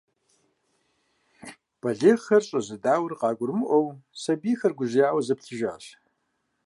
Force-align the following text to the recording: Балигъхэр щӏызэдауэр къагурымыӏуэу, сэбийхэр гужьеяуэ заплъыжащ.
Балигъхэр 1.81 2.43
щӏызэдауэр 2.47 3.13
къагурымыӏуэу, 3.19 3.87
сэбийхэр 4.21 4.73
гужьеяуэ 4.77 5.21
заплъыжащ. 5.27 5.85